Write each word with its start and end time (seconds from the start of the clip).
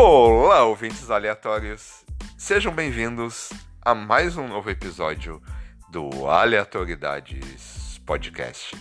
Olá, 0.00 0.62
ouvintes 0.62 1.10
aleatórios! 1.10 2.04
Sejam 2.36 2.72
bem-vindos 2.72 3.50
a 3.82 3.96
mais 3.96 4.36
um 4.36 4.46
novo 4.46 4.70
episódio 4.70 5.42
do 5.90 6.28
Aleatoriedades 6.28 7.98
Podcast. 8.06 8.76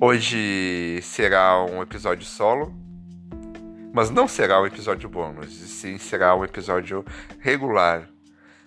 Hoje 0.00 1.00
será 1.02 1.64
um 1.64 1.82
episódio 1.82 2.24
solo, 2.24 2.72
mas 3.92 4.10
não 4.10 4.28
será 4.28 4.62
um 4.62 4.66
episódio 4.66 5.08
bônus, 5.08 5.60
e 5.60 5.66
sim 5.66 5.98
será 5.98 6.36
um 6.36 6.44
episódio 6.44 7.04
regular, 7.40 8.08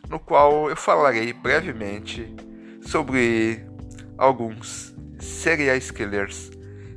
no 0.10 0.20
qual 0.20 0.70
eu 0.70 0.76
falarei 0.76 1.34
brevemente 1.34 2.34
sobre 2.82 3.66
alguns 4.18 4.96
serial 5.20 5.80
killers 5.96 6.52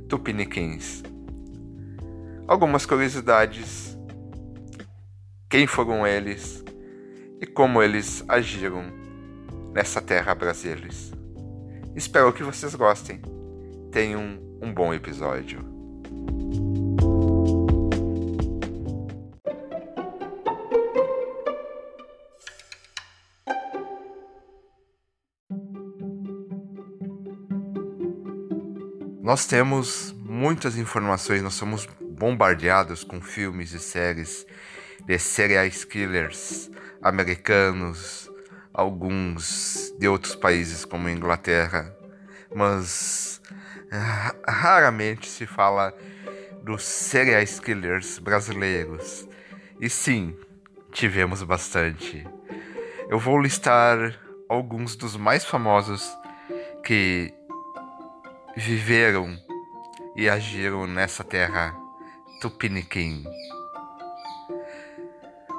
tupiniquins. 0.07 1.03
Algumas 2.47 2.85
curiosidades, 2.85 3.97
quem 5.49 5.65
foram 5.65 6.05
eles 6.05 6.63
e 7.41 7.45
como 7.45 7.81
eles 7.81 8.23
agiram 8.27 8.85
nessa 9.73 10.01
terra 10.01 10.35
brasileira. 10.35 10.89
Espero 11.95 12.31
que 12.33 12.43
vocês 12.43 12.75
gostem 12.75 13.21
tenham 13.91 14.39
um 14.61 14.73
bom 14.73 14.93
episódio. 14.93 15.74
Nós 29.25 29.47
temos 29.47 30.13
muitas 30.19 30.77
informações, 30.77 31.41
nós 31.41 31.55
somos 31.55 31.87
bombardeados 31.99 33.03
com 33.03 33.19
filmes 33.19 33.71
e 33.73 33.79
séries 33.79 34.45
de 35.03 35.17
serial 35.17 35.67
killers 35.89 36.69
americanos, 37.01 38.31
alguns 38.71 39.91
de 39.97 40.07
outros 40.07 40.35
países 40.35 40.85
como 40.85 41.09
Inglaterra, 41.09 41.91
mas 42.53 43.41
raramente 44.47 45.27
se 45.27 45.47
fala 45.47 45.91
dos 46.61 46.83
serial 46.83 47.43
killers 47.63 48.19
brasileiros. 48.19 49.27
E 49.81 49.89
sim, 49.89 50.37
tivemos 50.91 51.41
bastante. 51.41 52.27
Eu 53.09 53.17
vou 53.17 53.41
listar 53.41 54.19
alguns 54.47 54.95
dos 54.95 55.17
mais 55.17 55.43
famosos 55.43 56.15
que 56.83 57.33
viveram 58.55 59.37
e 60.15 60.29
agiram 60.29 60.87
nessa 60.87 61.23
terra 61.23 61.75
tupiniquim. 62.39 63.25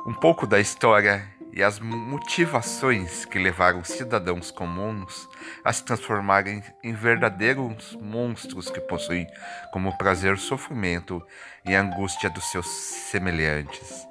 Um 0.07 0.15
pouco 0.15 0.47
da 0.47 0.59
história 0.59 1.29
e 1.53 1.63
as 1.63 1.79
motivações 1.79 3.25
que 3.27 3.39
levaram 3.39 3.85
cidadãos 3.85 4.51
comuns 4.51 5.29
a 5.63 5.73
se 5.73 5.85
transformarem 5.85 6.63
em 6.83 6.95
verdadeiros 6.95 7.97
monstros 8.01 8.71
que 8.71 8.81
possuem 8.81 9.27
como 9.73 9.97
prazer 9.99 10.39
sofrimento 10.39 11.23
e 11.67 11.75
angústia 11.75 12.31
dos 12.31 12.45
seus 12.51 12.67
semelhantes. 12.67 14.07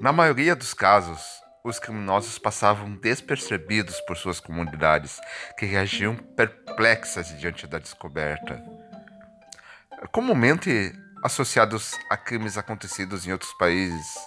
Na 0.00 0.12
maioria 0.12 0.54
dos 0.54 0.74
casos, 0.74 1.41
os 1.64 1.78
criminosos 1.78 2.38
passavam 2.38 2.96
despercebidos 2.96 4.00
por 4.02 4.16
suas 4.16 4.40
comunidades, 4.40 5.18
que 5.56 5.66
reagiam 5.66 6.16
perplexas 6.16 7.28
diante 7.38 7.66
da 7.66 7.78
descoberta. 7.78 8.62
Comumente 10.10 10.92
associados 11.22 11.96
a 12.10 12.16
crimes 12.16 12.58
acontecidos 12.58 13.26
em 13.26 13.32
outros 13.32 13.52
países, 13.54 14.18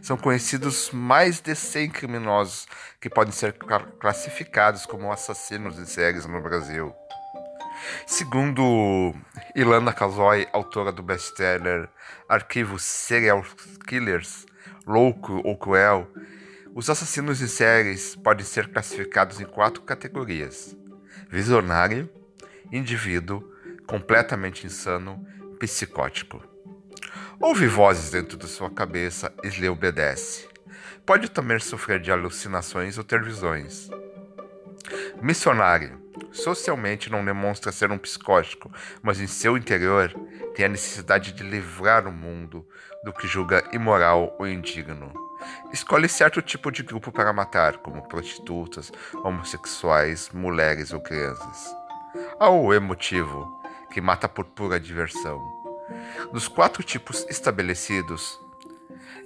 são 0.00 0.16
conhecidos 0.16 0.90
mais 0.90 1.40
de 1.40 1.54
100 1.54 1.90
criminosos 1.90 2.66
que 3.00 3.10
podem 3.10 3.32
ser 3.32 3.52
classificados 4.00 4.86
como 4.86 5.12
assassinos 5.12 5.78
em 5.78 5.84
séries 5.84 6.26
no 6.26 6.40
Brasil. 6.40 6.94
Segundo 8.06 9.14
Ilana 9.54 9.92
Kazoy, 9.92 10.48
autora 10.52 10.90
do 10.90 11.02
best-seller 11.02 11.88
Arquivos 12.28 12.82
Serial 12.82 13.44
Killers, 13.86 14.46
Louco 14.86 15.42
ou 15.44 15.58
Cruel, 15.58 16.10
os 16.76 16.90
assassinos 16.90 17.40
em 17.40 17.46
séries 17.46 18.14
podem 18.14 18.44
ser 18.44 18.68
classificados 18.68 19.40
em 19.40 19.46
quatro 19.46 19.80
categorias: 19.80 20.76
visionário, 21.26 22.06
indivíduo, 22.70 23.42
completamente 23.86 24.66
insano, 24.66 25.26
psicótico. 25.58 26.44
Ouve 27.40 27.66
vozes 27.66 28.10
dentro 28.10 28.36
de 28.36 28.46
sua 28.46 28.68
cabeça 28.68 29.32
e 29.42 29.48
lhe 29.48 29.66
obedece. 29.70 30.48
Pode 31.06 31.30
também 31.30 31.58
sofrer 31.58 31.98
de 31.98 32.12
alucinações 32.12 32.98
ou 32.98 33.04
ter 33.04 33.22
visões. 33.22 33.88
Missionário. 35.22 36.04
Socialmente 36.30 37.10
não 37.10 37.24
demonstra 37.24 37.72
ser 37.72 37.90
um 37.90 37.96
psicótico, 37.96 38.70
mas 39.02 39.18
em 39.18 39.26
seu 39.26 39.56
interior 39.56 40.12
tem 40.54 40.66
a 40.66 40.68
necessidade 40.68 41.32
de 41.32 41.42
livrar 41.42 42.06
o 42.06 42.12
mundo 42.12 42.66
do 43.02 43.14
que 43.14 43.26
julga 43.26 43.64
imoral 43.72 44.36
ou 44.38 44.46
indigno. 44.46 45.25
Escolhe 45.72 46.08
certo 46.08 46.40
tipo 46.42 46.70
de 46.70 46.82
grupo 46.82 47.12
para 47.12 47.32
matar, 47.32 47.78
como 47.78 48.06
prostitutas, 48.08 48.92
homossexuais, 49.24 50.30
mulheres 50.30 50.92
ou 50.92 51.00
crianças. 51.00 51.74
Há 52.38 52.48
o 52.48 52.72
emotivo, 52.72 53.60
que 53.90 54.00
mata 54.00 54.28
por 54.28 54.44
pura 54.44 54.80
diversão. 54.80 55.40
Dos 56.32 56.48
quatro 56.48 56.82
tipos 56.82 57.26
estabelecidos, 57.28 58.38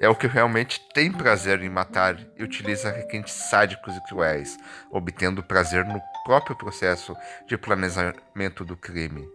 é 0.01 0.09
o 0.09 0.15
que 0.15 0.27
realmente 0.27 0.81
tem 0.95 1.13
prazer 1.13 1.63
em 1.63 1.69
matar 1.69 2.19
e 2.35 2.43
utiliza 2.43 2.91
requintes 2.91 3.35
sádicos 3.35 3.95
e 3.95 4.01
cruéis, 4.09 4.57
obtendo 4.91 5.43
prazer 5.43 5.85
no 5.85 6.01
próprio 6.25 6.57
processo 6.57 7.15
de 7.47 7.59
planejamento 7.59 8.65
do 8.65 8.79
crime. 8.79 9.29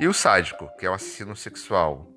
E 0.00 0.08
o 0.08 0.12
sádico, 0.12 0.68
que 0.76 0.84
é 0.84 0.90
o 0.90 0.94
assassino 0.94 1.36
sexual, 1.36 2.08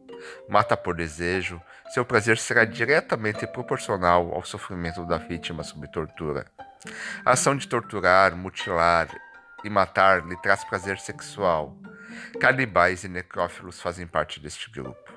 mata 0.47 0.75
por 0.75 0.95
desejo, 0.95 1.61
seu 1.93 2.05
prazer 2.05 2.37
será 2.37 2.65
diretamente 2.65 3.45
proporcional 3.47 4.33
ao 4.33 4.43
sofrimento 4.43 5.05
da 5.05 5.17
vítima 5.17 5.63
sob 5.63 5.87
tortura. 5.87 6.45
A 7.25 7.31
ação 7.31 7.55
de 7.55 7.67
torturar, 7.67 8.35
mutilar 8.35 9.09
e 9.63 9.69
matar 9.69 10.25
lhe 10.25 10.39
traz 10.41 10.63
prazer 10.63 10.99
sexual, 10.99 11.75
Canibais 12.39 13.03
e 13.03 13.07
necrófilos 13.07 13.81
fazem 13.81 14.05
parte 14.05 14.39
deste 14.39 14.69
grupo. 14.69 15.13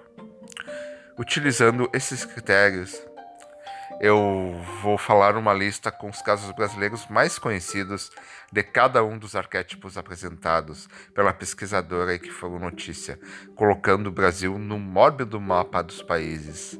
Utilizando 1.19 1.91
esses 1.93 2.25
critérios, 2.25 3.01
eu 4.01 4.55
vou 4.81 4.97
falar 4.97 5.37
uma 5.37 5.53
lista 5.53 5.91
com 5.91 6.09
os 6.09 6.23
casos 6.23 6.51
brasileiros 6.53 7.07
mais 7.09 7.39
conhecidos 7.39 8.11
de 8.53 8.63
cada 8.63 9.03
um 9.03 9.19
dos 9.19 9.35
arquétipos 9.35 9.99
apresentados 9.99 10.89
pela 11.15 11.33
pesquisadora 11.33 12.15
e 12.15 12.19
que 12.19 12.31
foram 12.31 12.59
notícia, 12.59 13.19
colocando 13.57 14.07
o 14.07 14.13
Brasil 14.13 14.59
no 14.59 14.79
mórbido 14.79 15.41
mapa 15.41 15.83
dos 15.83 16.03
países 16.03 16.79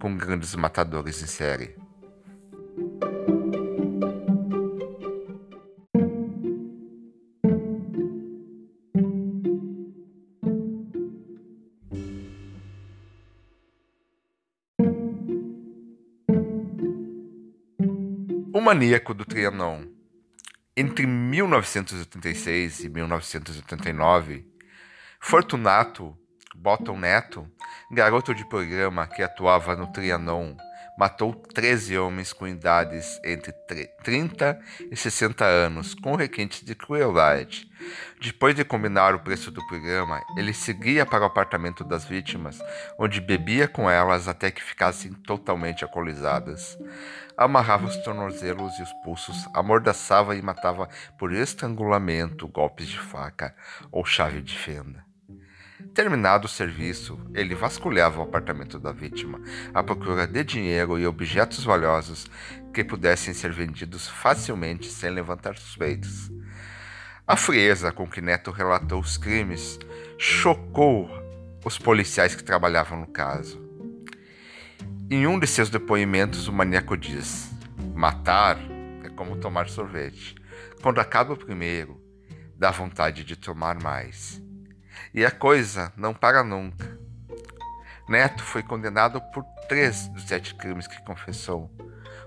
com 0.00 0.16
grandes 0.16 0.54
matadores 0.54 1.22
em 1.22 1.26
série. 1.26 1.83
Maníaco 18.74 19.14
do 19.14 19.24
Trianon. 19.24 19.84
Entre 20.76 21.06
1986 21.06 22.80
e 22.80 22.88
1989, 22.88 24.44
Fortunato 25.20 26.18
Bottom 26.56 26.98
Neto, 26.98 27.48
garoto 27.88 28.34
de 28.34 28.44
programa 28.48 29.06
que 29.06 29.22
atuava 29.22 29.76
no 29.76 29.92
Trianon 29.92 30.56
matou 30.96 31.34
13 31.34 31.98
homens 31.98 32.32
com 32.32 32.46
idades 32.46 33.20
entre 33.24 33.52
30 34.02 34.60
e 34.90 34.96
60 34.96 35.44
anos, 35.44 35.94
com 35.94 36.14
requintes 36.14 36.64
de 36.64 36.74
crueldade. 36.74 37.68
Depois 38.20 38.54
de 38.54 38.64
combinar 38.64 39.14
o 39.14 39.20
preço 39.20 39.50
do 39.50 39.66
programa, 39.66 40.20
ele 40.36 40.54
seguia 40.54 41.04
para 41.04 41.24
o 41.24 41.26
apartamento 41.26 41.84
das 41.84 42.04
vítimas, 42.04 42.58
onde 42.98 43.20
bebia 43.20 43.68
com 43.68 43.90
elas 43.90 44.28
até 44.28 44.50
que 44.50 44.62
ficassem 44.62 45.12
totalmente 45.12 45.84
alcoolizadas. 45.84 46.78
Amarrava 47.36 47.86
os 47.86 47.96
tornozelos 47.98 48.78
e 48.78 48.82
os 48.82 48.92
pulsos, 49.04 49.36
amordaçava 49.52 50.36
e 50.36 50.42
matava 50.42 50.88
por 51.18 51.32
estrangulamento, 51.32 52.48
golpes 52.48 52.88
de 52.88 52.98
faca 52.98 53.54
ou 53.90 54.04
chave 54.04 54.40
de 54.40 54.56
fenda. 54.56 55.03
Terminado 55.94 56.46
o 56.46 56.50
serviço, 56.50 57.16
ele 57.32 57.54
vasculhava 57.54 58.18
o 58.18 58.24
apartamento 58.24 58.80
da 58.80 58.90
vítima 58.90 59.40
à 59.72 59.80
procura 59.80 60.26
de 60.26 60.42
dinheiro 60.42 60.98
e 60.98 61.06
objetos 61.06 61.62
valiosos 61.62 62.26
que 62.72 62.82
pudessem 62.82 63.32
ser 63.32 63.52
vendidos 63.52 64.08
facilmente 64.08 64.90
sem 64.90 65.10
levantar 65.10 65.56
suspeitas. 65.56 66.32
A 67.24 67.36
frieza 67.36 67.92
com 67.92 68.08
que 68.08 68.20
Neto 68.20 68.50
relatou 68.50 68.98
os 68.98 69.16
crimes 69.16 69.78
chocou 70.18 71.08
os 71.64 71.78
policiais 71.78 72.34
que 72.34 72.42
trabalhavam 72.42 72.98
no 72.98 73.06
caso. 73.06 73.62
Em 75.08 75.28
um 75.28 75.38
de 75.38 75.46
seus 75.46 75.70
depoimentos, 75.70 76.48
o 76.48 76.52
maníaco 76.52 76.96
diz: 76.96 77.52
Matar 77.94 78.58
é 79.04 79.08
como 79.10 79.36
tomar 79.36 79.68
sorvete. 79.68 80.34
Quando 80.82 80.98
acaba 80.98 81.34
o 81.34 81.36
primeiro, 81.36 82.02
dá 82.58 82.72
vontade 82.72 83.22
de 83.22 83.36
tomar 83.36 83.80
mais. 83.80 84.42
E 85.12 85.24
a 85.24 85.30
coisa 85.30 85.92
não 85.96 86.14
para 86.14 86.42
nunca. 86.42 86.98
Neto 88.08 88.42
foi 88.42 88.62
condenado 88.62 89.20
por 89.32 89.44
três 89.68 90.08
dos 90.08 90.24
sete 90.24 90.54
crimes 90.54 90.86
que 90.86 91.02
confessou. 91.04 91.70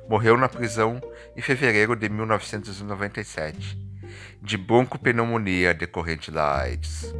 Morreu 0.10 0.38
na 0.38 0.50
prisão 0.50 1.02
em 1.36 1.42
fevereiro 1.42 1.96
de 1.96 2.10
1997, 2.10 3.78
de 4.42 4.58
broncopneumonia 4.58 5.74
decorrente 5.74 6.32
da 6.32 6.62
AIDS. 6.62 7.14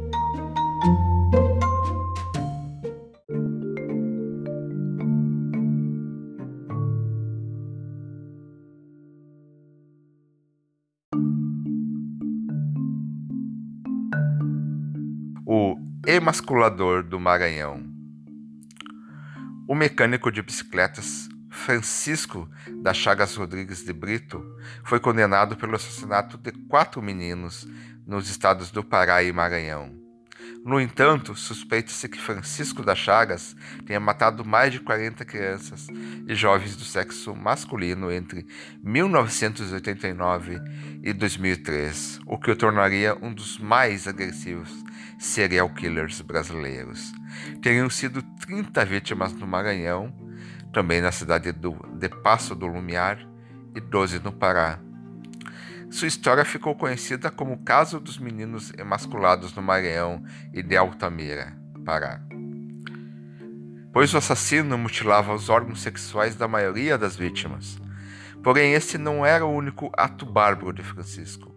Emasculador 16.18 17.04
do 17.04 17.18
Maranhão. 17.20 17.80
O 19.68 19.74
mecânico 19.74 20.32
de 20.32 20.42
bicicletas 20.42 21.28
Francisco 21.48 22.48
da 22.82 22.92
Chagas 22.92 23.36
Rodrigues 23.36 23.84
de 23.84 23.92
Brito 23.92 24.44
foi 24.84 24.98
condenado 24.98 25.56
pelo 25.56 25.76
assassinato 25.76 26.36
de 26.36 26.50
quatro 26.66 27.00
meninos 27.00 27.68
nos 28.04 28.28
estados 28.28 28.70
do 28.70 28.82
Pará 28.82 29.22
e 29.22 29.32
Maranhão. 29.32 30.07
No 30.68 30.78
entanto, 30.78 31.34
suspeita-se 31.34 32.06
que 32.10 32.20
Francisco 32.20 32.82
da 32.82 32.94
Chagas 32.94 33.56
tenha 33.86 33.98
matado 33.98 34.44
mais 34.44 34.70
de 34.70 34.78
40 34.78 35.24
crianças 35.24 35.86
e 36.26 36.34
jovens 36.34 36.76
do 36.76 36.84
sexo 36.84 37.34
masculino 37.34 38.12
entre 38.12 38.46
1989 38.82 40.60
e 41.02 41.14
2003, 41.14 42.20
o 42.26 42.38
que 42.38 42.50
o 42.50 42.56
tornaria 42.56 43.16
um 43.22 43.32
dos 43.32 43.58
mais 43.58 44.06
agressivos 44.06 44.84
serial 45.18 45.70
killers 45.70 46.20
brasileiros. 46.20 47.14
Teriam 47.62 47.88
sido 47.88 48.20
30 48.22 48.84
vítimas 48.84 49.32
no 49.32 49.46
Maranhão, 49.46 50.14
também 50.70 51.00
na 51.00 51.10
cidade 51.10 51.50
do, 51.50 51.78
de 51.98 52.10
Passo 52.10 52.54
do 52.54 52.66
Lumiar, 52.66 53.26
e 53.74 53.80
12 53.80 54.18
no 54.18 54.32
Pará. 54.32 54.78
Sua 55.90 56.06
história 56.06 56.44
ficou 56.44 56.74
conhecida 56.74 57.30
como 57.30 57.54
o 57.54 57.64
caso 57.64 57.98
dos 57.98 58.18
meninos 58.18 58.72
emasculados 58.76 59.54
no 59.54 59.62
Maranhão 59.62 60.22
e 60.52 60.62
de 60.62 60.76
Altamira, 60.76 61.56
Pará. 61.84 62.20
Pois 63.90 64.12
o 64.12 64.18
assassino 64.18 64.76
mutilava 64.76 65.34
os 65.34 65.48
órgãos 65.48 65.80
sexuais 65.80 66.36
da 66.36 66.46
maioria 66.46 66.98
das 66.98 67.16
vítimas. 67.16 67.78
Porém, 68.42 68.74
esse 68.74 68.98
não 68.98 69.24
era 69.24 69.46
o 69.46 69.52
único 69.52 69.90
ato 69.96 70.26
bárbaro 70.26 70.74
de 70.74 70.82
Francisco. 70.82 71.54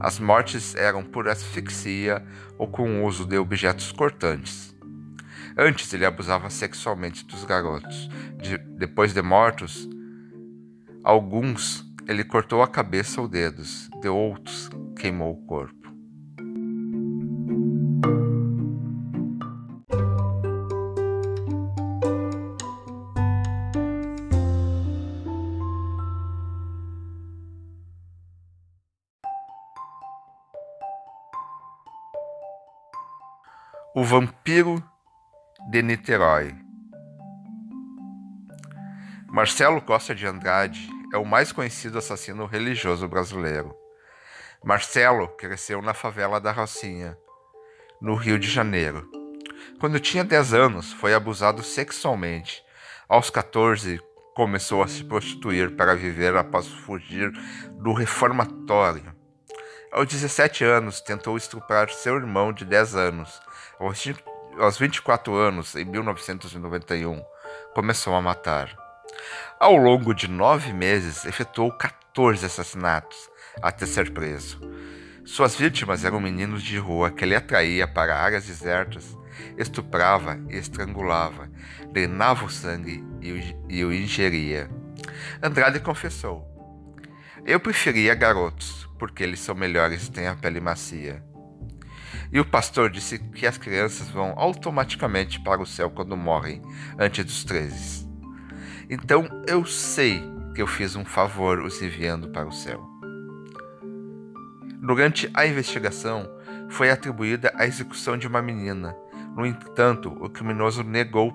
As 0.00 0.18
mortes 0.18 0.74
eram 0.74 1.04
por 1.04 1.28
asfixia 1.28 2.26
ou 2.58 2.66
com 2.66 3.02
o 3.02 3.06
uso 3.06 3.24
de 3.24 3.38
objetos 3.38 3.92
cortantes. 3.92 4.74
Antes 5.56 5.92
ele 5.94 6.04
abusava 6.04 6.50
sexualmente 6.50 7.24
dos 7.24 7.44
garotos. 7.44 8.08
De, 8.42 8.58
depois 8.58 9.14
de 9.14 9.22
mortos, 9.22 9.88
alguns 11.04 11.84
ele 12.06 12.24
cortou 12.24 12.62
a 12.62 12.68
cabeça 12.68 13.20
ou 13.20 13.28
dedos, 13.28 13.88
de 14.00 14.08
outros 14.08 14.68
queimou 14.96 15.32
o 15.32 15.46
corpo. 15.46 15.74
O 33.96 34.02
Vampiro 34.02 34.82
de 35.70 35.80
Niterói. 35.80 36.54
Marcelo 39.28 39.80
Costa 39.80 40.14
de 40.14 40.26
Andrade 40.26 40.88
é 41.14 41.16
o 41.16 41.24
mais 41.24 41.52
conhecido 41.52 41.96
assassino 41.96 42.44
religioso 42.44 43.06
brasileiro. 43.06 43.72
Marcelo 44.64 45.28
cresceu 45.28 45.80
na 45.80 45.94
favela 45.94 46.40
da 46.40 46.50
Rocinha, 46.50 47.16
no 48.00 48.16
Rio 48.16 48.36
de 48.36 48.50
Janeiro. 48.50 49.08
Quando 49.78 50.00
tinha 50.00 50.24
10 50.24 50.52
anos, 50.54 50.92
foi 50.94 51.14
abusado 51.14 51.62
sexualmente. 51.62 52.64
Aos 53.08 53.30
14, 53.30 54.00
começou 54.34 54.82
a 54.82 54.88
se 54.88 55.04
prostituir 55.04 55.76
para 55.76 55.94
viver 55.94 56.34
após 56.36 56.66
fugir 56.66 57.30
do 57.74 57.92
reformatório. 57.92 59.14
Aos 59.92 60.08
17 60.08 60.64
anos, 60.64 61.00
tentou 61.00 61.36
estuprar 61.36 61.90
seu 61.90 62.16
irmão 62.16 62.52
de 62.52 62.64
10 62.64 62.96
anos. 62.96 63.40
Aos 64.58 64.76
24 64.76 65.32
anos, 65.32 65.76
em 65.76 65.84
1991, 65.84 67.22
começou 67.72 68.16
a 68.16 68.20
matar. 68.20 68.83
Ao 69.58 69.76
longo 69.76 70.14
de 70.14 70.28
nove 70.28 70.72
meses, 70.72 71.24
efetuou 71.24 71.72
14 71.72 72.44
assassinatos 72.44 73.30
até 73.62 73.86
ser 73.86 74.10
preso. 74.12 74.60
Suas 75.24 75.56
vítimas 75.56 76.04
eram 76.04 76.20
meninos 76.20 76.62
de 76.62 76.76
rua 76.76 77.10
que 77.10 77.24
ele 77.24 77.34
atraía 77.34 77.88
para 77.88 78.20
áreas 78.20 78.46
desertas, 78.46 79.16
estuprava 79.56 80.38
e 80.50 80.56
estrangulava, 80.56 81.50
drenava 81.92 82.44
o 82.44 82.50
sangue 82.50 83.02
e 83.68 83.84
o 83.84 83.92
ingeria. 83.92 84.70
Andrade 85.42 85.80
confessou: 85.80 86.46
Eu 87.44 87.58
preferia 87.58 88.14
garotos 88.14 88.88
porque 88.98 89.22
eles 89.22 89.40
são 89.40 89.54
melhores 89.54 90.06
e 90.06 90.10
têm 90.10 90.26
a 90.26 90.34
pele 90.34 90.60
macia. 90.60 91.22
E 92.32 92.40
o 92.40 92.44
pastor 92.44 92.90
disse 92.90 93.18
que 93.18 93.46
as 93.46 93.56
crianças 93.56 94.08
vão 94.08 94.34
automaticamente 94.36 95.40
para 95.40 95.62
o 95.62 95.66
céu 95.66 95.90
quando 95.90 96.16
morrem, 96.16 96.60
antes 96.98 97.24
dos 97.24 97.44
13. 97.44 98.03
Então 98.88 99.26
eu 99.46 99.64
sei 99.64 100.22
que 100.54 100.62
eu 100.62 100.66
fiz 100.66 100.94
um 100.96 101.04
favor 101.04 101.60
os 101.60 101.80
enviando 101.82 102.28
para 102.28 102.46
o 102.46 102.52
céu. 102.52 102.88
Durante 104.80 105.30
a 105.32 105.46
investigação, 105.46 106.28
foi 106.68 106.90
atribuída 106.90 107.52
a 107.56 107.66
execução 107.66 108.16
de 108.16 108.26
uma 108.26 108.42
menina. 108.42 108.94
No 109.34 109.46
entanto, 109.46 110.10
o 110.20 110.28
criminoso 110.28 110.82
negou 110.82 111.32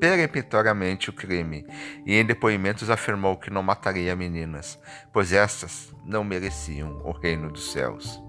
peremptoriamente 0.00 1.10
o 1.10 1.12
crime 1.12 1.66
e 2.06 2.14
em 2.14 2.24
depoimentos 2.24 2.88
afirmou 2.88 3.36
que 3.36 3.50
não 3.50 3.62
mataria 3.62 4.14
meninas, 4.16 4.78
pois 5.12 5.32
estas 5.32 5.94
não 6.04 6.24
mereciam 6.24 7.02
o 7.04 7.12
reino 7.12 7.50
dos 7.50 7.72
céus. 7.72 8.27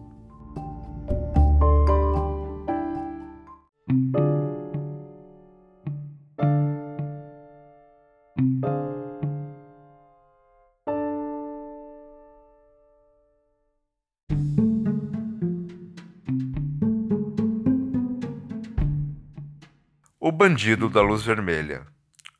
O 20.29 20.31
Bandido 20.31 20.87
da 20.87 21.01
Luz 21.01 21.23
Vermelha. 21.23 21.87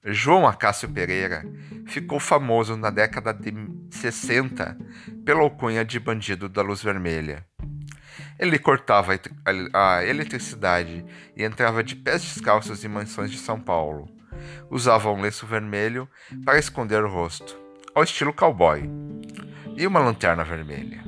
João 0.05 0.48
Acácio 0.48 0.88
Pereira 0.88 1.43
ficou 1.88 2.19
famoso 2.19 2.77
na 2.77 2.91
década 2.91 3.34
de 3.34 3.51
60 3.89 4.77
pela 5.25 5.41
alcunha 5.41 5.84
de 5.84 6.00
Bandido 6.00 6.48
da 6.48 6.62
Luz 6.62 6.84
Vermelha. 6.84 7.43
Ele 8.38 8.60
cortava 8.60 9.19
a 9.74 10.05
eletricidade 10.05 11.03
e 11.36 11.43
entrava 11.43 11.84
de 11.84 11.96
pés 11.96 12.22
descalços 12.22 12.86
em 12.86 12.88
mansões 12.88 13.31
de 13.31 13.39
São 13.39 13.60
Paulo. 13.60 14.08
Usava 14.69 15.12
um 15.12 15.19
lenço 15.19 15.48
vermelho 15.48 16.08
para 16.46 16.60
esconder 16.60 17.03
o 17.03 17.10
rosto, 17.10 17.60
ao 17.96 18.03
estilo 18.03 18.31
cowboy, 18.31 18.88
e 19.75 19.88
uma 19.88 20.00
lanterna 20.00 20.43
vermelha. 20.43 21.03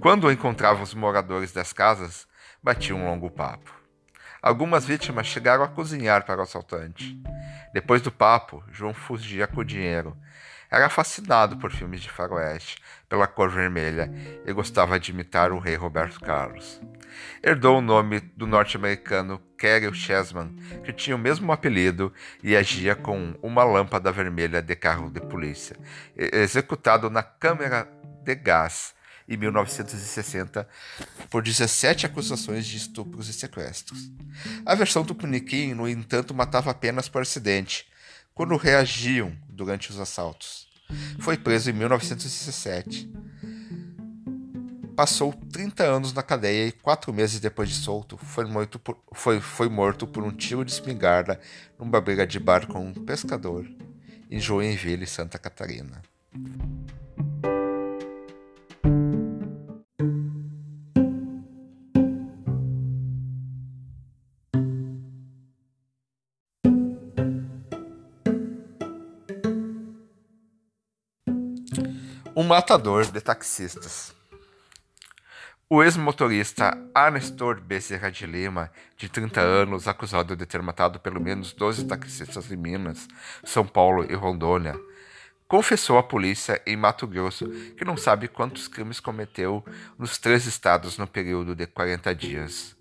Quando 0.00 0.32
encontravam 0.32 0.82
os 0.82 0.94
moradores 0.94 1.52
das 1.52 1.70
casas, 1.70 2.26
batia 2.62 2.96
um 2.96 3.04
longo 3.04 3.30
papo. 3.30 3.81
Algumas 4.42 4.84
vítimas 4.84 5.28
chegaram 5.28 5.62
a 5.62 5.68
cozinhar 5.68 6.26
para 6.26 6.40
o 6.40 6.42
assaltante. 6.42 7.16
Depois 7.72 8.02
do 8.02 8.10
papo, 8.10 8.64
João 8.72 8.92
fugia 8.92 9.46
com 9.46 9.60
o 9.60 9.64
dinheiro. 9.64 10.16
Era 10.68 10.88
fascinado 10.88 11.56
por 11.58 11.70
filmes 11.70 12.00
de 12.00 12.10
faroeste, 12.10 12.82
pela 13.08 13.28
cor 13.28 13.48
vermelha, 13.48 14.10
e 14.44 14.52
gostava 14.52 14.98
de 14.98 15.12
imitar 15.12 15.52
o 15.52 15.60
rei 15.60 15.76
Roberto 15.76 16.18
Carlos. 16.18 16.80
Herdou 17.40 17.78
o 17.78 17.82
nome 17.82 18.18
do 18.18 18.44
norte-americano 18.44 19.40
Kerry 19.56 19.94
Chessman, 19.94 20.56
que 20.82 20.92
tinha 20.92 21.14
o 21.14 21.18
mesmo 21.18 21.52
apelido 21.52 22.12
e 22.42 22.56
agia 22.56 22.96
com 22.96 23.38
uma 23.42 23.62
lâmpada 23.62 24.10
vermelha 24.10 24.60
de 24.60 24.74
carro 24.74 25.08
de 25.08 25.20
polícia, 25.20 25.76
executado 26.16 27.08
na 27.08 27.22
câmera 27.22 27.86
de 28.24 28.34
gás 28.34 28.92
em 29.28 29.36
1960 29.36 30.68
por 31.30 31.42
17 31.42 32.06
acusações 32.06 32.66
de 32.66 32.76
estupros 32.76 33.28
e 33.28 33.32
sequestros. 33.32 34.10
A 34.64 34.74
versão 34.74 35.02
do 35.02 35.14
Puniquim, 35.14 35.74
no 35.74 35.88
entanto, 35.88 36.34
matava 36.34 36.70
apenas 36.70 37.08
por 37.08 37.22
acidente, 37.22 37.86
quando 38.34 38.56
reagiam 38.56 39.36
durante 39.48 39.90
os 39.90 40.00
assaltos. 40.00 40.68
Foi 41.20 41.36
preso 41.36 41.70
em 41.70 41.72
1917. 41.72 43.10
Passou 44.94 45.32
30 45.32 45.84
anos 45.84 46.12
na 46.12 46.22
cadeia 46.22 46.68
e, 46.68 46.72
quatro 46.72 47.12
meses 47.12 47.40
depois 47.40 47.70
de 47.70 47.76
solto, 47.76 48.18
foi 48.18 48.44
morto 48.44 48.78
por, 48.78 48.98
foi, 49.12 49.40
foi 49.40 49.68
morto 49.68 50.06
por 50.06 50.22
um 50.22 50.30
tiro 50.30 50.64
de 50.64 50.72
espingarda 50.72 51.40
numa 51.78 52.00
briga 52.00 52.26
de 52.26 52.38
bar 52.38 52.66
com 52.66 52.86
um 52.86 52.92
pescador 52.92 53.66
em 54.30 54.38
Joinville, 54.38 55.06
Santa 55.06 55.38
Catarina. 55.38 56.02
Matador 72.52 73.06
de 73.06 73.18
taxistas. 73.18 74.14
O 75.70 75.82
ex-motorista 75.82 76.76
Anestor 76.94 77.58
Bezerra 77.62 78.10
de 78.10 78.26
Lima, 78.26 78.70
de 78.94 79.08
30 79.08 79.40
anos, 79.40 79.88
acusado 79.88 80.36
de 80.36 80.44
ter 80.44 80.60
matado 80.60 81.00
pelo 81.00 81.18
menos 81.18 81.54
12 81.54 81.86
taxistas 81.86 82.52
em 82.52 82.56
Minas, 82.56 83.08
São 83.42 83.66
Paulo 83.66 84.04
e 84.04 84.14
Rondônia, 84.14 84.78
confessou 85.48 85.96
à 85.96 86.02
polícia 86.02 86.60
em 86.66 86.76
Mato 86.76 87.06
Grosso 87.06 87.48
que 87.74 87.86
não 87.86 87.96
sabe 87.96 88.28
quantos 88.28 88.68
crimes 88.68 89.00
cometeu 89.00 89.64
nos 89.98 90.18
três 90.18 90.44
estados 90.44 90.98
no 90.98 91.06
período 91.06 91.54
de 91.54 91.66
40 91.66 92.14
dias. 92.14 92.76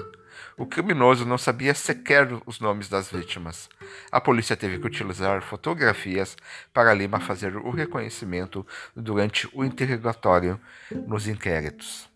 O 0.61 0.65
criminoso 0.67 1.25
não 1.25 1.39
sabia 1.39 1.73
sequer 1.73 2.27
os 2.45 2.59
nomes 2.59 2.87
das 2.87 3.09
vítimas. 3.09 3.67
A 4.11 4.21
polícia 4.21 4.55
teve 4.55 4.77
que 4.77 4.85
utilizar 4.85 5.41
fotografias 5.41 6.37
para 6.71 6.93
Lima 6.93 7.19
fazer 7.19 7.57
o 7.57 7.71
reconhecimento 7.71 8.63
durante 8.95 9.49
o 9.53 9.65
interrogatório 9.65 10.61
nos 11.07 11.27
inquéritos. 11.27 12.07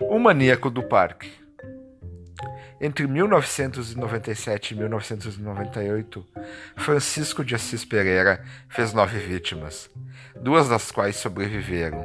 O 0.00 0.18
maníaco 0.18 0.68
do 0.68 0.82
parque. 0.82 1.45
Entre 2.78 3.06
1997 3.06 4.72
e 4.72 4.76
1998, 4.76 6.26
Francisco 6.76 7.44
de 7.44 7.54
Assis 7.54 7.84
Pereira 7.84 8.44
fez 8.68 8.92
nove 8.92 9.18
vítimas, 9.18 9.90
duas 10.40 10.68
das 10.68 10.90
quais 10.90 11.16
sobreviveram. 11.16 12.04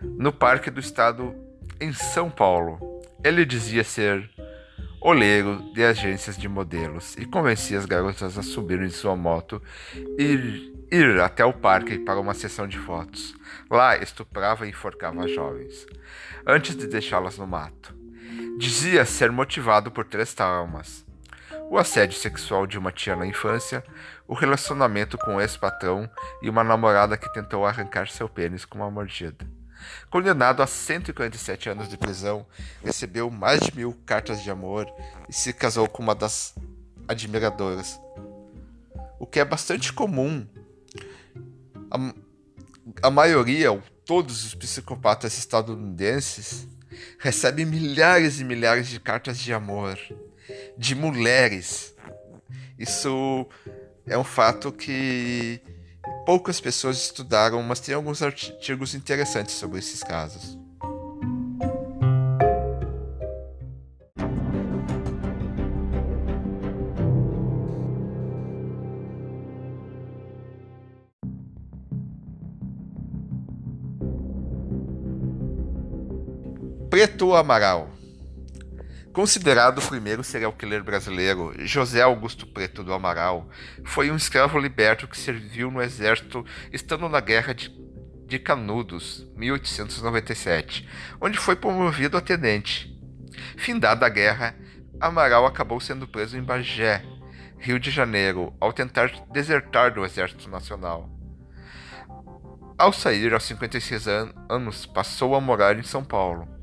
No 0.00 0.32
Parque 0.32 0.70
do 0.70 0.78
Estado, 0.78 1.34
em 1.80 1.92
São 1.92 2.30
Paulo, 2.30 3.02
ele 3.24 3.44
dizia 3.44 3.82
ser 3.82 4.30
oleiro 5.00 5.72
de 5.74 5.84
agências 5.84 6.36
de 6.36 6.48
modelos 6.48 7.16
e 7.16 7.24
convencia 7.24 7.78
as 7.78 7.86
garotas 7.86 8.38
a 8.38 8.42
subir 8.42 8.80
em 8.80 8.88
sua 8.88 9.16
moto 9.16 9.60
e 10.18 10.72
ir 10.92 11.20
até 11.20 11.44
o 11.44 11.52
parque 11.52 11.98
para 11.98 12.20
uma 12.20 12.34
sessão 12.34 12.68
de 12.68 12.78
fotos. 12.78 13.34
Lá 13.68 13.96
estuprava 13.96 14.64
e 14.64 14.70
enforcava 14.70 15.26
jovens, 15.26 15.86
antes 16.46 16.76
de 16.76 16.86
deixá-las 16.86 17.36
no 17.36 17.46
mato. 17.46 17.95
Dizia 18.58 19.04
ser 19.04 19.30
motivado 19.30 19.90
por 19.90 20.06
três 20.06 20.32
traumas: 20.32 21.04
o 21.68 21.76
assédio 21.76 22.18
sexual 22.18 22.66
de 22.66 22.78
uma 22.78 22.90
tia 22.90 23.14
na 23.14 23.26
infância, 23.26 23.84
o 24.26 24.32
relacionamento 24.32 25.18
com 25.18 25.34
um 25.34 25.40
ex-patrão 25.40 26.08
e 26.40 26.48
uma 26.48 26.64
namorada 26.64 27.18
que 27.18 27.32
tentou 27.34 27.66
arrancar 27.66 28.08
seu 28.08 28.28
pênis 28.28 28.64
com 28.64 28.78
uma 28.78 28.90
mordida. 28.90 29.46
Condenado 30.08 30.62
a 30.62 30.66
147 30.66 31.68
anos 31.68 31.88
de 31.88 31.98
prisão, 31.98 32.46
recebeu 32.82 33.30
mais 33.30 33.60
de 33.60 33.76
mil 33.76 33.92
cartas 34.06 34.42
de 34.42 34.50
amor 34.50 34.86
e 35.28 35.32
se 35.34 35.52
casou 35.52 35.86
com 35.86 36.02
uma 36.02 36.14
das 36.14 36.54
admiradoras. 37.06 38.00
O 39.18 39.26
que 39.26 39.38
é 39.38 39.44
bastante 39.44 39.92
comum. 39.92 40.46
A, 41.90 43.06
a 43.06 43.10
maioria, 43.10 43.70
ou 43.70 43.82
todos 44.06 44.44
os 44.46 44.54
psicopatas 44.54 45.36
estadunidenses, 45.36 46.66
recebe 47.18 47.64
milhares 47.64 48.40
e 48.40 48.44
milhares 48.44 48.88
de 48.88 49.00
cartas 49.00 49.38
de 49.38 49.52
amor 49.52 49.98
de 50.76 50.94
mulheres. 50.94 51.94
Isso 52.78 53.46
é 54.06 54.16
um 54.16 54.24
fato 54.24 54.70
que 54.70 55.60
poucas 56.24 56.60
pessoas 56.60 56.98
estudaram, 56.98 57.62
mas 57.62 57.80
tem 57.80 57.94
alguns 57.94 58.22
artigos 58.22 58.94
interessantes 58.94 59.54
sobre 59.54 59.78
esses 59.78 60.02
casos. 60.02 60.58
Preto 76.96 77.34
Amaral. 77.34 77.90
Considerado 79.12 79.80
o 79.80 79.86
primeiro 79.86 80.24
serial 80.24 80.50
killer 80.50 80.82
brasileiro, 80.82 81.52
José 81.58 82.00
Augusto 82.00 82.46
Preto 82.46 82.82
do 82.82 82.90
Amaral 82.94 83.50
foi 83.84 84.10
um 84.10 84.16
escravo 84.16 84.58
liberto 84.58 85.06
que 85.06 85.18
serviu 85.18 85.70
no 85.70 85.82
exército 85.82 86.42
estando 86.72 87.06
na 87.06 87.20
Guerra 87.20 87.52
de, 87.52 87.68
de 88.26 88.38
Canudos, 88.38 89.30
1897, 89.36 90.88
onde 91.20 91.36
foi 91.36 91.54
promovido 91.54 92.16
a 92.16 92.22
tenente. 92.22 92.98
Findada 93.58 94.06
a 94.06 94.08
guerra, 94.08 94.56
Amaral 94.98 95.44
acabou 95.44 95.78
sendo 95.78 96.08
preso 96.08 96.38
em 96.38 96.42
Bagé, 96.42 97.04
Rio 97.58 97.78
de 97.78 97.90
Janeiro, 97.90 98.54
ao 98.58 98.72
tentar 98.72 99.12
desertar 99.30 99.92
do 99.92 100.02
Exército 100.02 100.48
Nacional. 100.48 101.10
Ao 102.78 102.90
sair 102.90 103.34
aos 103.34 103.44
56 103.44 104.08
anos, 104.48 104.86
passou 104.86 105.34
a 105.34 105.42
morar 105.42 105.78
em 105.78 105.82
São 105.82 106.02
Paulo. 106.02 106.55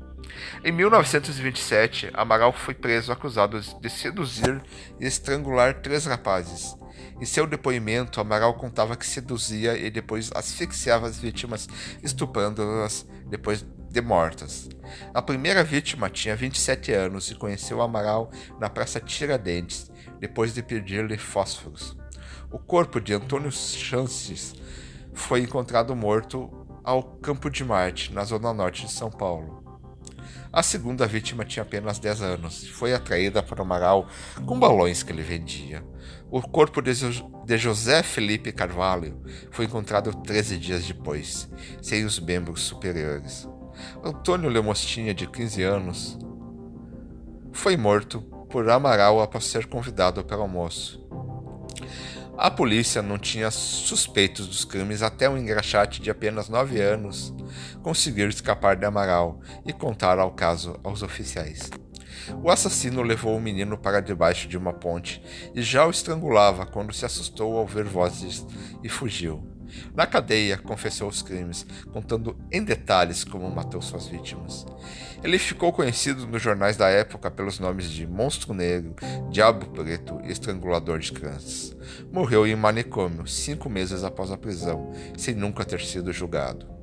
Em 0.62 0.72
1927, 0.72 2.10
Amaral 2.14 2.52
foi 2.52 2.74
preso 2.74 3.12
acusado 3.12 3.60
de 3.60 3.90
seduzir 3.90 4.62
e 5.00 5.06
estrangular 5.06 5.80
três 5.80 6.06
rapazes. 6.06 6.76
Em 7.20 7.24
seu 7.24 7.46
depoimento, 7.46 8.20
Amaral 8.20 8.54
contava 8.54 8.96
que 8.96 9.06
seduzia 9.06 9.76
e 9.76 9.90
depois 9.90 10.30
asfixiava 10.34 11.06
as 11.06 11.18
vítimas, 11.18 11.68
estuprando-as 12.02 13.06
depois 13.26 13.64
de 13.90 14.00
mortas. 14.00 14.68
A 15.12 15.22
primeira 15.22 15.62
vítima 15.62 16.10
tinha 16.10 16.34
27 16.34 16.92
anos 16.92 17.30
e 17.30 17.34
conheceu 17.36 17.80
Amaral 17.80 18.30
na 18.58 18.68
Praça 18.68 19.00
Tiradentes, 19.00 19.90
depois 20.18 20.52
de 20.52 20.62
pedir-lhe 20.62 21.16
fósforos. 21.16 21.96
O 22.50 22.58
corpo 22.58 23.00
de 23.00 23.14
Antônio 23.14 23.52
Chances 23.52 24.54
foi 25.12 25.40
encontrado 25.40 25.94
morto 25.94 26.50
ao 26.82 27.02
Campo 27.02 27.48
de 27.48 27.64
Marte, 27.64 28.12
na 28.12 28.24
zona 28.24 28.52
norte 28.52 28.86
de 28.86 28.92
São 28.92 29.10
Paulo. 29.10 29.63
A 30.54 30.62
segunda 30.62 31.04
vítima 31.04 31.44
tinha 31.44 31.64
apenas 31.64 31.98
10 31.98 32.22
anos 32.22 32.62
e 32.62 32.68
foi 32.68 32.94
atraída 32.94 33.42
para 33.42 33.58
o 33.58 33.62
Amaral 33.64 34.06
com 34.46 34.56
balões 34.56 35.02
que 35.02 35.10
ele 35.10 35.20
vendia. 35.20 35.84
O 36.30 36.40
corpo 36.40 36.80
de 36.80 37.56
José 37.58 38.04
Felipe 38.04 38.52
Carvalho 38.52 39.20
foi 39.50 39.64
encontrado 39.64 40.14
13 40.14 40.56
dias 40.56 40.86
depois, 40.86 41.50
sem 41.82 42.04
os 42.04 42.20
membros 42.20 42.60
superiores. 42.60 43.48
Antônio 44.04 44.48
Lemostinha, 44.48 45.12
de 45.12 45.26
15 45.26 45.62
anos, 45.64 46.16
foi 47.52 47.76
morto 47.76 48.20
por 48.48 48.70
Amaral 48.70 49.20
após 49.20 49.46
ser 49.46 49.66
convidado 49.66 50.22
pelo 50.22 50.42
almoço. 50.42 51.03
A 52.36 52.50
polícia 52.50 53.00
não 53.00 53.16
tinha 53.16 53.48
suspeitos 53.50 54.48
dos 54.48 54.64
crimes 54.64 55.02
até 55.02 55.28
um 55.30 55.38
engraxate 55.38 56.02
de 56.02 56.10
apenas 56.10 56.48
9 56.48 56.80
anos 56.80 57.32
conseguir 57.80 58.28
escapar 58.28 58.76
de 58.76 58.84
Amaral 58.84 59.40
e 59.64 59.72
contar 59.72 60.18
ao 60.18 60.32
caso 60.32 60.78
aos 60.82 61.02
oficiais. 61.02 61.70
O 62.42 62.50
assassino 62.50 63.02
levou 63.02 63.36
o 63.36 63.40
menino 63.40 63.78
para 63.78 64.00
debaixo 64.00 64.48
de 64.48 64.58
uma 64.58 64.72
ponte 64.72 65.22
e 65.54 65.62
já 65.62 65.86
o 65.86 65.90
estrangulava 65.90 66.66
quando 66.66 66.92
se 66.92 67.04
assustou 67.04 67.56
ao 67.56 67.66
ver 67.66 67.84
vozes 67.84 68.44
e 68.82 68.88
fugiu. 68.88 69.53
Na 69.94 70.06
cadeia, 70.06 70.58
confessou 70.58 71.08
os 71.08 71.22
crimes, 71.22 71.66
contando 71.92 72.36
em 72.50 72.62
detalhes 72.62 73.24
como 73.24 73.50
matou 73.50 73.80
suas 73.80 74.06
vítimas. 74.06 74.66
Ele 75.22 75.38
ficou 75.38 75.72
conhecido 75.72 76.26
nos 76.26 76.42
jornais 76.42 76.76
da 76.76 76.88
época 76.88 77.30
pelos 77.30 77.58
nomes 77.58 77.90
de 77.90 78.06
Monstro 78.06 78.52
Negro, 78.52 78.94
Diabo 79.30 79.66
Preto 79.70 80.20
e 80.24 80.30
Estrangulador 80.30 80.98
de 80.98 81.12
Crianças. 81.12 81.74
Morreu 82.12 82.46
em 82.46 82.56
manicômio 82.56 83.26
cinco 83.26 83.70
meses 83.70 84.04
após 84.04 84.30
a 84.30 84.36
prisão, 84.36 84.92
sem 85.16 85.34
nunca 85.34 85.64
ter 85.64 85.80
sido 85.80 86.12
julgado. 86.12 86.73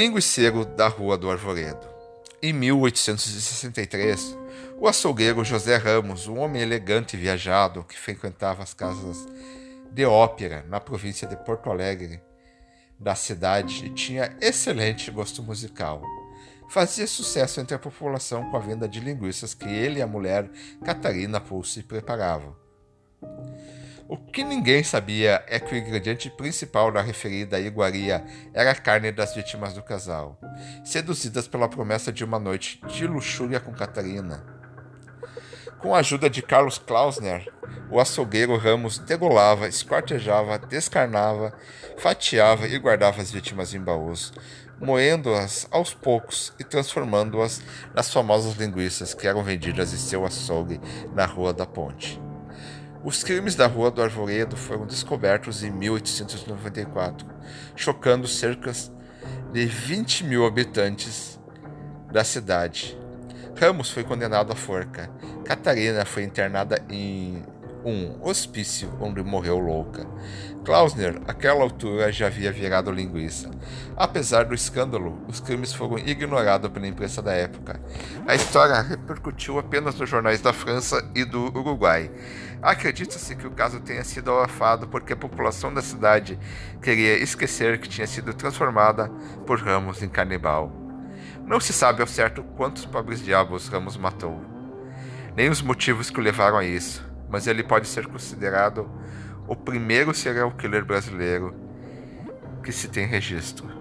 O 0.00 0.02
linguiceiro 0.02 0.64
da 0.64 0.88
Rua 0.88 1.18
do 1.18 1.30
Arvoredo. 1.30 1.86
Em 2.40 2.54
1863, 2.54 4.34
o 4.78 4.88
açougueiro 4.88 5.44
José 5.44 5.76
Ramos, 5.76 6.26
um 6.26 6.38
homem 6.38 6.62
elegante 6.62 7.18
e 7.18 7.20
viajado 7.20 7.84
que 7.84 7.98
frequentava 7.98 8.62
as 8.62 8.72
casas 8.72 9.18
de 9.92 10.06
ópera 10.06 10.64
na 10.70 10.80
província 10.80 11.28
de 11.28 11.36
Porto 11.36 11.68
Alegre, 11.68 12.18
da 12.98 13.14
cidade, 13.14 13.90
tinha 13.90 14.34
excelente 14.40 15.10
gosto 15.10 15.42
musical. 15.42 16.00
Fazia 16.70 17.06
sucesso 17.06 17.60
entre 17.60 17.74
a 17.74 17.78
população 17.78 18.50
com 18.50 18.56
a 18.56 18.60
venda 18.60 18.88
de 18.88 19.00
linguiças 19.00 19.52
que 19.52 19.68
ele 19.68 19.98
e 19.98 20.02
a 20.02 20.06
mulher 20.06 20.50
Catarina 20.82 21.42
Pulse 21.42 21.82
preparavam. 21.82 22.56
O 24.10 24.16
que 24.16 24.42
ninguém 24.42 24.82
sabia 24.82 25.40
é 25.46 25.60
que 25.60 25.72
o 25.72 25.78
ingrediente 25.78 26.28
principal 26.28 26.90
da 26.90 27.00
referida 27.00 27.60
iguaria 27.60 28.24
era 28.52 28.72
a 28.72 28.74
carne 28.74 29.12
das 29.12 29.36
vítimas 29.36 29.72
do 29.72 29.84
casal, 29.84 30.36
seduzidas 30.84 31.46
pela 31.46 31.68
promessa 31.68 32.12
de 32.12 32.24
uma 32.24 32.36
noite 32.36 32.80
de 32.88 33.06
luxúria 33.06 33.60
com 33.60 33.72
Catarina. 33.72 34.44
Com 35.78 35.94
a 35.94 36.00
ajuda 36.00 36.28
de 36.28 36.42
Carlos 36.42 36.76
Klausner, 36.76 37.48
o 37.88 38.00
açougueiro 38.00 38.56
Ramos 38.56 38.98
degolava, 38.98 39.68
esquartejava, 39.68 40.58
descarnava, 40.58 41.56
fatiava 41.96 42.66
e 42.66 42.76
guardava 42.80 43.22
as 43.22 43.30
vítimas 43.30 43.74
em 43.74 43.80
baús, 43.80 44.32
moendo-as 44.80 45.68
aos 45.70 45.94
poucos 45.94 46.52
e 46.58 46.64
transformando-as 46.64 47.62
nas 47.94 48.12
famosas 48.12 48.54
linguiças 48.56 49.14
que 49.14 49.28
eram 49.28 49.44
vendidas 49.44 49.94
em 49.94 49.98
seu 49.98 50.26
açougue 50.26 50.80
na 51.14 51.26
Rua 51.26 51.52
da 51.52 51.64
Ponte. 51.64 52.20
Os 53.02 53.24
crimes 53.24 53.54
da 53.54 53.66
Rua 53.66 53.90
do 53.90 54.02
Arvoredo 54.02 54.56
foram 54.56 54.86
descobertos 54.86 55.62
em 55.62 55.70
1894, 55.70 57.26
chocando 57.74 58.28
cerca 58.28 58.72
de 59.52 59.64
20 59.64 60.24
mil 60.24 60.44
habitantes 60.44 61.40
da 62.12 62.22
cidade. 62.22 62.98
Ramos 63.58 63.90
foi 63.90 64.04
condenado 64.04 64.52
à 64.52 64.54
forca. 64.54 65.10
Catarina 65.44 66.04
foi 66.04 66.24
internada 66.24 66.82
em 66.90 67.42
um 67.84 68.16
hospício 68.22 68.92
onde 69.00 69.22
morreu 69.22 69.58
louca. 69.58 70.06
Klausner, 70.64 71.20
àquela 71.26 71.62
altura, 71.62 72.12
já 72.12 72.26
havia 72.26 72.52
virado 72.52 72.90
linguiça. 72.90 73.50
Apesar 73.96 74.44
do 74.44 74.54
escândalo, 74.54 75.18
os 75.26 75.40
crimes 75.40 75.72
foram 75.72 75.98
ignorados 75.98 76.70
pela 76.70 76.86
imprensa 76.86 77.22
da 77.22 77.32
época. 77.32 77.80
A 78.26 78.34
história 78.34 78.80
repercutiu 78.82 79.58
apenas 79.58 79.94
nos 79.94 80.08
jornais 80.08 80.40
da 80.40 80.52
França 80.52 81.02
e 81.14 81.24
do 81.24 81.46
Uruguai. 81.46 82.10
Acredita-se 82.62 83.34
que 83.34 83.46
o 83.46 83.50
caso 83.50 83.80
tenha 83.80 84.04
sido 84.04 84.30
abafado 84.30 84.86
porque 84.86 85.14
a 85.14 85.16
população 85.16 85.72
da 85.72 85.80
cidade 85.80 86.38
queria 86.82 87.16
esquecer 87.18 87.80
que 87.80 87.88
tinha 87.88 88.06
sido 88.06 88.34
transformada 88.34 89.08
por 89.46 89.58
Ramos 89.58 90.02
em 90.02 90.08
canibal. 90.08 90.70
Não 91.46 91.58
se 91.58 91.72
sabe 91.72 92.02
ao 92.02 92.06
certo 92.06 92.42
quantos 92.56 92.84
pobres 92.84 93.24
diabos 93.24 93.66
Ramos 93.68 93.96
matou, 93.96 94.40
nem 95.34 95.48
os 95.48 95.62
motivos 95.62 96.10
que 96.10 96.20
o 96.20 96.22
levaram 96.22 96.58
a 96.58 96.64
isso 96.64 97.09
mas 97.30 97.46
ele 97.46 97.62
pode 97.62 97.86
ser 97.86 98.06
considerado 98.06 98.90
o 99.46 99.56
primeiro 99.56 100.12
serial 100.12 100.50
killer 100.52 100.84
brasileiro 100.84 101.54
que 102.62 102.72
se 102.72 102.88
tem 102.88 103.06
registro. 103.06 103.80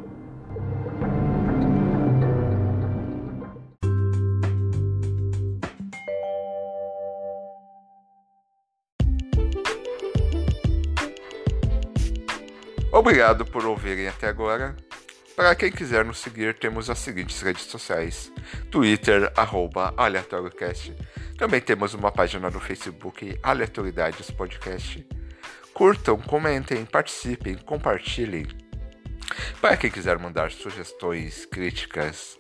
Obrigado 12.92 13.46
por 13.46 13.66
ouvirem 13.66 14.08
até 14.08 14.28
agora. 14.28 14.76
Para 15.36 15.56
quem 15.56 15.72
quiser 15.72 16.04
nos 16.04 16.18
seguir, 16.18 16.54
temos 16.56 16.90
as 16.90 17.00
seguintes 17.00 17.42
redes 17.42 17.64
sociais: 17.64 18.32
Twitter, 18.70 19.32
arroba 19.38 19.94
AleatórioCast. 19.96 20.94
Também 21.40 21.60
temos 21.62 21.94
uma 21.94 22.12
página 22.12 22.50
no 22.50 22.60
Facebook, 22.60 23.40
Aleatoriedades 23.42 24.30
Podcast. 24.30 25.08
Curtam, 25.74 26.20
comentem, 26.20 26.84
participem, 26.84 27.56
compartilhem. 27.56 28.46
Para 29.62 29.78
quem 29.78 29.90
quiser 29.90 30.20
mandar 30.20 30.52
sugestões, 30.52 31.46
críticas 31.46 32.38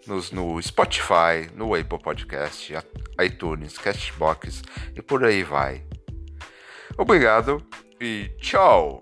nos 0.07 0.31
no 0.31 0.61
Spotify, 0.61 1.49
no 1.55 1.75
Apple 1.75 1.99
Podcast, 1.99 2.75
iTunes, 3.21 3.79
Castbox 3.79 4.63
e 4.95 5.03
por 5.03 5.25
aí 5.25 5.43
vai. 5.43 5.85
Obrigado 6.97 7.65
e 8.01 8.31
tchau! 8.41 9.01